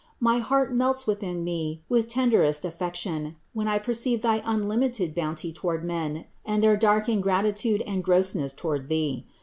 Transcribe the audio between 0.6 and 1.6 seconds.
melts within